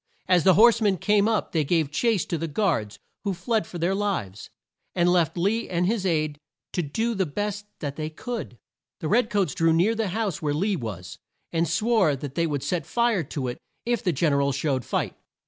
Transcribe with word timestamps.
As 0.27 0.43
the 0.43 0.55
horse 0.55 0.81
men 0.81 0.97
came 0.97 1.27
up 1.27 1.51
they 1.51 1.63
gave 1.63 1.91
chase 1.91 2.25
to 2.25 2.37
the 2.39 2.47
guards 2.47 2.97
who 3.23 3.35
fled 3.35 3.67
for 3.67 3.77
their 3.77 3.93
lives, 3.93 4.49
and 4.95 5.07
left 5.11 5.37
Lee 5.37 5.69
and 5.69 5.85
his 5.85 6.07
aide 6.07 6.39
to 6.73 6.81
do 6.81 7.13
the 7.13 7.27
best 7.27 7.67
that 7.81 7.97
they 7.97 8.09
could. 8.09 8.57
The 8.99 9.07
red 9.07 9.29
coats 9.29 9.53
drew 9.53 9.71
near 9.71 9.93
the 9.93 10.07
house 10.07 10.41
where 10.41 10.55
Lee 10.55 10.75
was, 10.75 11.19
and 11.53 11.67
swore 11.67 12.15
that 12.15 12.33
they 12.33 12.47
would 12.47 12.63
set 12.63 12.87
fire 12.87 13.21
to 13.25 13.47
it 13.47 13.59
if 13.85 14.03
the 14.03 14.11
Gen 14.11 14.33
er 14.33 14.41
al 14.41 14.51
showed 14.51 14.83
fight. 14.85 15.15